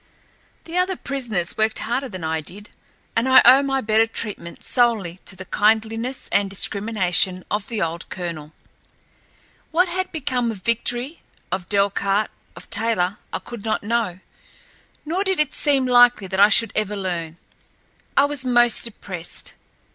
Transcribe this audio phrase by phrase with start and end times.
[0.63, 2.71] The other prisoners worked harder than I did,
[3.15, 8.09] and I owe my better treatment solely to the kindliness and discrimination of the old
[8.09, 8.51] colonel.
[9.69, 14.21] What had become of Victory, of Delcarte, of Taylor I could not know;
[15.05, 17.37] nor did it seem likely that I should ever learn.
[18.17, 19.53] I was most depressed.